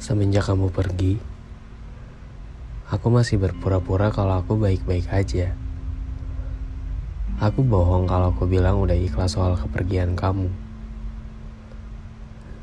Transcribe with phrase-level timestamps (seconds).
[0.00, 1.20] Semenjak kamu pergi,
[2.88, 5.52] aku masih berpura-pura kalau aku baik-baik aja.
[7.36, 10.48] Aku bohong kalau aku bilang udah ikhlas soal kepergian kamu.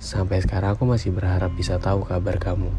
[0.02, 2.74] Sampai sekarang aku masih berharap bisa tahu kabar kamu.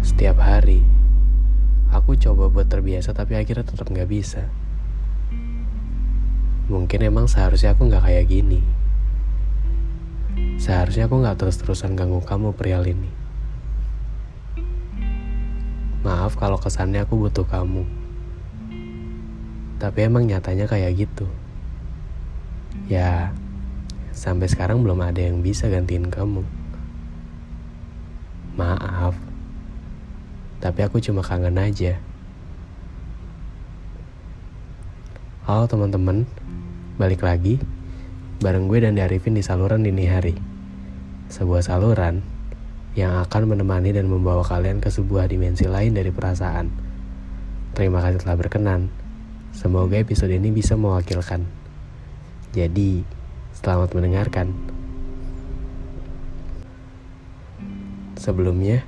[0.00, 0.88] Setiap hari,
[1.92, 4.48] aku coba buat terbiasa tapi akhirnya tetap nggak bisa.
[6.72, 8.87] Mungkin emang seharusnya aku nggak kayak gini.
[10.58, 13.08] Seharusnya aku nggak terus-terusan ganggu kamu perihal ini.
[16.04, 17.88] Maaf kalau kesannya aku butuh kamu.
[19.80, 21.24] Tapi emang nyatanya kayak gitu.
[22.90, 23.30] Ya,
[24.10, 26.42] sampai sekarang belum ada yang bisa gantiin kamu.
[28.58, 29.14] Maaf.
[30.58, 31.96] Tapi aku cuma kangen aja.
[35.46, 36.28] Halo teman-teman,
[37.00, 37.56] balik lagi
[38.38, 40.38] bareng gue dan Arifin di saluran dini hari.
[41.26, 42.22] Sebuah saluran
[42.94, 46.70] yang akan menemani dan membawa kalian ke sebuah dimensi lain dari perasaan.
[47.74, 48.94] Terima kasih telah berkenan.
[49.50, 51.50] Semoga episode ini bisa mewakilkan.
[52.54, 53.02] Jadi,
[53.58, 54.54] selamat mendengarkan.
[58.22, 58.86] Sebelumnya,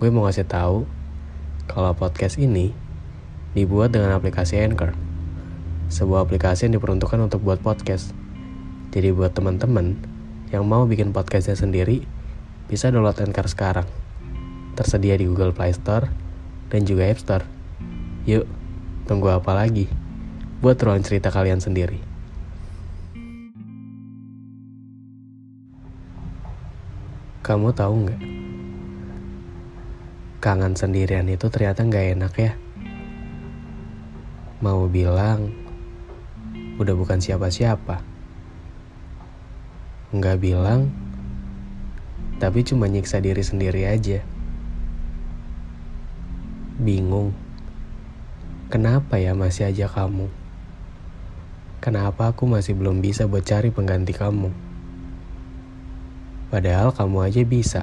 [0.00, 0.88] gue mau ngasih tahu
[1.68, 2.72] kalau podcast ini
[3.52, 4.96] dibuat dengan aplikasi Anchor.
[5.92, 8.23] Sebuah aplikasi yang diperuntukkan untuk buat podcast.
[8.94, 9.98] Jadi buat teman-teman
[10.54, 12.06] yang mau bikin podcastnya sendiri,
[12.70, 13.90] bisa download Anchor sekarang.
[14.78, 16.06] Tersedia di Google Play Store
[16.70, 17.42] dan juga App Store.
[18.22, 18.46] Yuk,
[19.10, 19.90] tunggu apa lagi?
[20.62, 21.98] Buat ruang cerita kalian sendiri.
[27.42, 28.22] Kamu tahu nggak?
[30.38, 32.54] Kangen sendirian itu ternyata nggak enak ya.
[34.62, 35.50] Mau bilang,
[36.78, 38.13] udah bukan siapa-siapa.
[40.14, 40.94] Nggak bilang,
[42.38, 44.22] tapi cuma nyiksa diri sendiri aja.
[46.78, 47.34] Bingung.
[48.70, 50.30] Kenapa ya masih aja kamu?
[51.82, 54.54] Kenapa aku masih belum bisa buat cari pengganti kamu?
[56.54, 57.82] Padahal kamu aja bisa.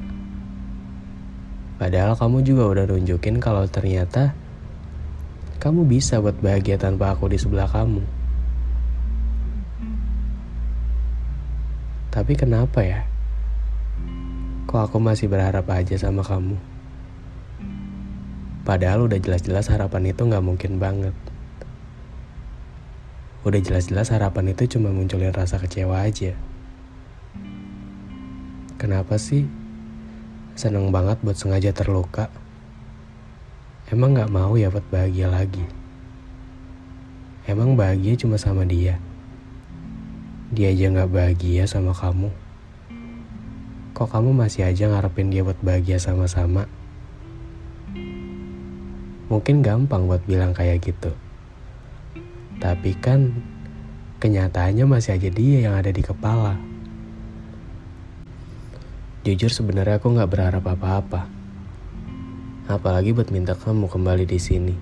[1.76, 4.32] Padahal kamu juga udah nunjukin kalau ternyata
[5.60, 8.21] kamu bisa buat bahagia tanpa aku di sebelah kamu.
[12.22, 13.02] Tapi kenapa ya?
[14.70, 16.54] Kok aku masih berharap aja sama kamu?
[18.62, 21.18] Padahal udah jelas-jelas harapan itu gak mungkin banget.
[23.42, 26.38] Udah jelas-jelas harapan itu cuma munculin rasa kecewa aja.
[28.78, 29.50] Kenapa sih?
[30.54, 32.30] Seneng banget buat sengaja terluka.
[33.90, 35.66] Emang gak mau ya buat bahagia lagi?
[37.50, 39.02] Emang bahagia cuma sama dia?
[40.52, 42.28] Dia aja gak bahagia sama kamu?
[43.96, 46.68] Kok kamu masih aja ngarepin dia buat bahagia sama-sama?
[49.32, 51.16] Mungkin gampang buat bilang kayak gitu.
[52.60, 53.32] Tapi kan
[54.20, 56.60] kenyataannya masih aja dia yang ada di kepala.
[59.24, 61.32] Jujur sebenarnya aku nggak berharap apa-apa.
[62.68, 64.76] Apalagi buat minta kamu kembali di sini.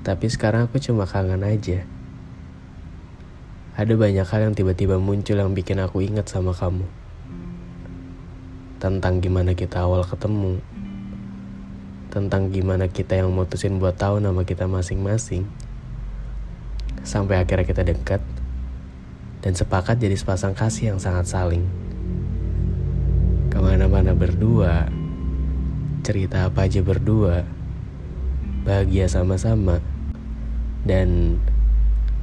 [0.00, 1.84] Tapi sekarang aku cuma kangen aja.
[3.76, 6.88] Ada banyak hal yang tiba-tiba muncul yang bikin aku ingat sama kamu.
[8.80, 10.64] Tentang gimana kita awal ketemu.
[12.08, 15.44] Tentang gimana kita yang mutusin buat tahu nama kita masing-masing.
[17.04, 18.24] Sampai akhirnya kita dekat
[19.44, 21.68] dan sepakat jadi sepasang kasih yang sangat saling
[23.52, 24.88] ke mana-mana berdua,
[26.00, 27.44] cerita apa aja berdua,
[28.64, 29.84] bahagia sama-sama,
[30.84, 31.40] dan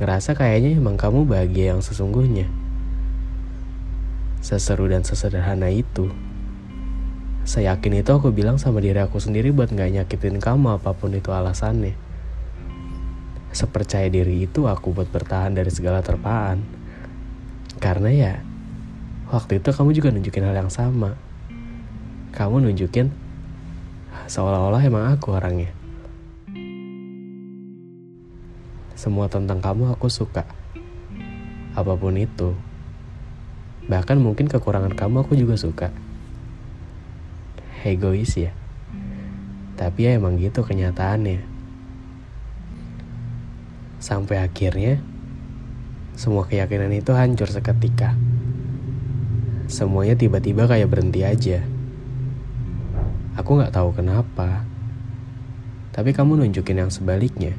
[0.01, 2.49] ngerasa kayaknya emang kamu bahagia yang sesungguhnya.
[4.41, 6.09] Seseru dan sesederhana itu.
[7.43, 11.11] Saya yakin itu aku bilang sama diri aku sendiri buat gak nyakitin kamu apa pun
[11.11, 11.93] itu alasannya.
[13.53, 16.63] Sepercaya diri itu aku buat bertahan dari segala terpaan.
[17.77, 18.33] Karena ya,
[19.29, 21.19] waktu itu kamu juga nunjukin hal yang sama.
[22.33, 23.13] Kamu nunjukin
[24.25, 25.82] seolah-olah emang aku orangnya.
[29.03, 30.47] Semua tentang kamu aku suka.
[31.75, 32.55] Apa pun itu.
[33.91, 35.91] Bahkan mungkin kekurangan kamu aku juga suka.
[37.83, 38.55] Egois ya.
[39.75, 41.43] Tapi ya emang gitu kenyataannya.
[43.99, 45.03] Sampai akhirnya,
[46.15, 48.15] semua keyakinan itu hancur seketika.
[49.67, 51.59] Semuanya tiba-tiba kayak berhenti aja.
[53.35, 54.63] Aku gak tahu kenapa.
[55.91, 57.51] Tapi kamu nunjukin yang sebaliknya.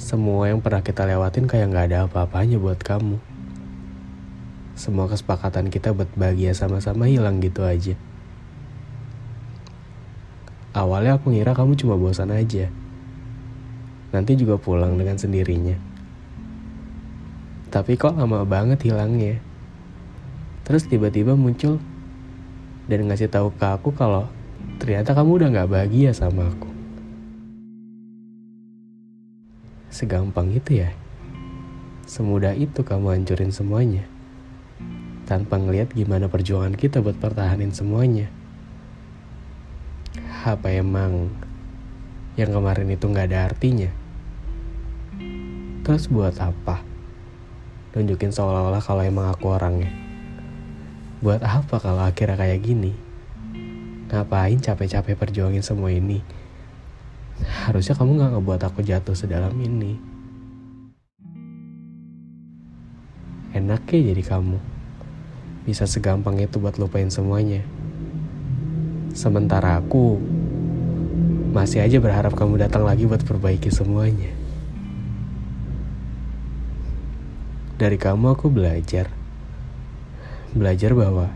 [0.00, 3.20] Semua yang pernah kita lewatin kayak gak ada apa-apanya buat kamu.
[4.72, 7.92] Semua kesepakatan kita buat bahagia sama-sama hilang gitu aja.
[10.72, 12.72] Awalnya aku ngira kamu cuma bosan aja.
[14.08, 15.76] Nanti juga pulang dengan sendirinya.
[17.68, 19.36] Tapi kok lama banget hilangnya.
[20.64, 21.76] Terus tiba-tiba muncul
[22.88, 24.32] dan ngasih tahu ke aku kalau
[24.80, 26.69] ternyata kamu udah gak bahagia sama aku.
[29.90, 30.94] Segampang itu ya.
[32.06, 34.06] Semudah itu kamu hancurin semuanya.
[35.26, 38.30] Tanpa ngeliat gimana perjuangan kita buat pertahanin semuanya.
[40.46, 41.34] Apa emang
[42.38, 43.90] yang kemarin itu gak ada artinya?
[45.82, 46.86] Terus buat apa?
[47.90, 49.90] Nunjukin seolah-olah kalau emang aku orangnya.
[51.18, 52.94] Buat apa kalau akhirnya kayak gini?
[54.06, 56.39] Ngapain capek-capek perjuangin semua ini?
[57.46, 59.96] Harusnya kamu gak ngebuat aku jatuh sedalam ini.
[63.56, 64.58] Enak ya jadi kamu.
[65.64, 67.64] Bisa segampang itu buat lupain semuanya.
[69.10, 70.22] Sementara aku
[71.50, 74.30] masih aja berharap kamu datang lagi buat perbaiki semuanya.
[77.80, 79.10] Dari kamu aku belajar.
[80.52, 81.30] Belajar bahwa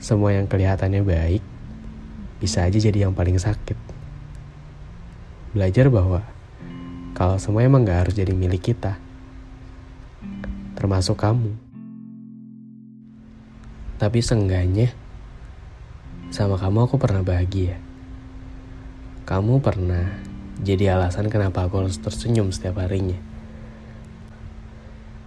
[0.00, 1.44] semua yang kelihatannya baik
[2.40, 3.89] bisa aja jadi yang paling sakit
[5.50, 6.22] belajar bahwa
[7.10, 9.02] kalau semua emang gak harus jadi milik kita,
[10.78, 11.52] termasuk kamu.
[13.98, 14.94] Tapi seenggaknya,
[16.30, 17.82] sama kamu aku pernah bahagia.
[19.26, 20.22] Kamu pernah
[20.62, 23.18] jadi alasan kenapa aku harus tersenyum setiap harinya.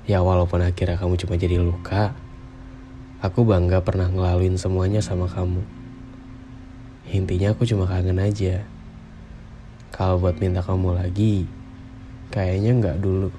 [0.07, 2.15] Ya walaupun akhirnya kamu cuma jadi luka,
[3.19, 5.61] aku bangga pernah ngelaluin semuanya sama kamu.
[7.11, 8.63] Intinya aku cuma kangen aja
[9.93, 11.45] kalau buat minta kamu lagi,
[12.33, 13.29] kayaknya nggak dulu.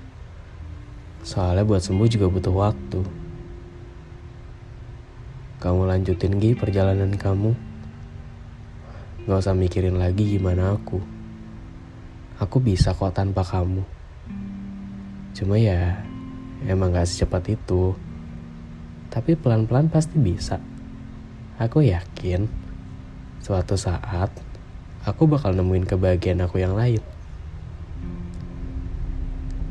[1.27, 3.03] Soalnya buat sembuh juga butuh waktu.
[5.59, 7.51] Kamu lanjutin Gi perjalanan kamu.
[9.27, 11.03] Gak usah mikirin lagi gimana aku.
[12.39, 13.83] Aku bisa kok tanpa kamu.
[15.35, 16.07] Cuma ya,
[16.71, 17.99] emang gak secepat itu.
[19.11, 20.63] Tapi pelan-pelan pasti bisa.
[21.59, 22.47] Aku yakin,
[23.43, 24.44] suatu saat
[25.05, 27.05] aku bakal nemuin kebahagiaan aku yang lain.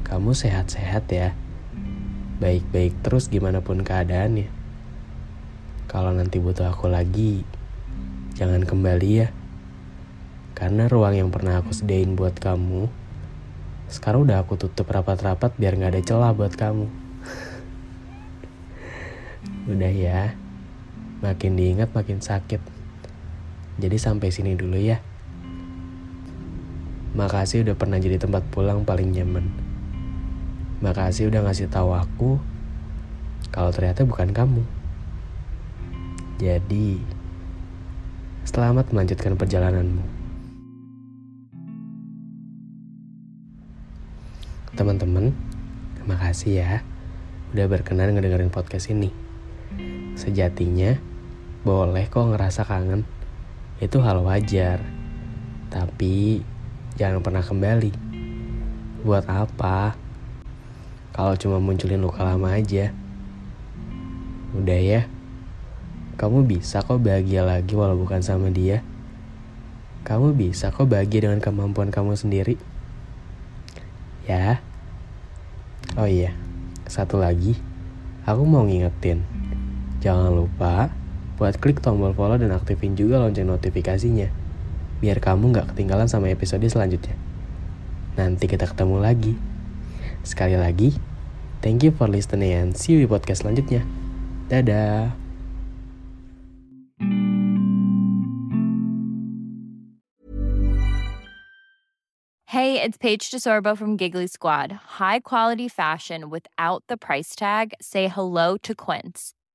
[0.06, 1.34] Kamu sehat-sehat ya.
[2.38, 4.46] Baik-baik terus gimana pun keadaannya.
[5.90, 7.42] Kalau nanti butuh aku lagi,
[8.38, 9.28] jangan kembali ya.
[10.54, 12.86] Karena ruang yang pernah aku sediain buat kamu,
[13.90, 16.86] sekarang udah aku tutup rapat-rapat biar gak ada celah buat kamu.
[19.74, 20.38] udah ya,
[21.26, 22.62] makin diingat makin sakit.
[23.82, 25.02] Jadi sampai sini dulu ya.
[27.14, 29.46] Makasih udah pernah jadi tempat pulang paling nyaman.
[30.82, 32.42] Makasih udah ngasih tahu aku
[33.54, 34.66] kalau ternyata bukan kamu.
[36.42, 36.98] Jadi,
[38.50, 40.02] selamat melanjutkan perjalananmu.
[44.74, 45.38] Teman-teman,
[46.10, 46.82] makasih ya
[47.54, 49.14] udah berkenan ngedengerin podcast ini.
[50.18, 50.98] Sejatinya,
[51.62, 53.06] boleh kok ngerasa kangen.
[53.78, 54.82] Itu hal wajar.
[55.70, 56.42] Tapi
[56.94, 57.92] jangan pernah kembali.
[59.02, 59.98] Buat apa?
[61.14, 62.94] Kalau cuma munculin luka lama aja.
[64.54, 65.02] Udah ya,
[66.18, 68.86] kamu bisa kok bahagia lagi walau bukan sama dia.
[70.06, 72.62] Kamu bisa kok bahagia dengan kemampuan kamu sendiri.
[74.30, 74.62] Ya.
[75.98, 76.38] Oh iya,
[76.86, 77.58] satu lagi.
[78.30, 79.26] Aku mau ngingetin.
[80.06, 80.94] Jangan lupa
[81.42, 84.43] buat klik tombol follow dan aktifin juga lonceng notifikasinya
[85.04, 87.20] biar kamu nggak ketinggalan sama episode selanjutnya.
[88.16, 89.36] Nanti kita ketemu lagi.
[90.24, 90.96] Sekali lagi,
[91.60, 93.84] thank you for listening and see you di podcast selanjutnya.
[94.48, 95.12] Dadah.
[102.48, 105.02] Hey, it's Paige DeSorbo from Giggly Squad.
[105.02, 107.74] High quality fashion without the price tag.
[107.82, 109.34] Say hello to Quince.